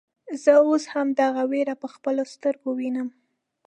زه 0.43 0.51
اوس 0.67 0.83
هم 0.93 1.07
دغه 1.21 1.41
وير 1.51 1.67
په 1.81 1.87
خپلو 1.95 2.23
سترګو 2.33 2.69
وينم. 2.79 3.07